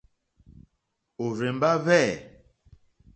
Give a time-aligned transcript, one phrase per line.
[1.23, 2.09] Òrzèmbá hwɛ̂.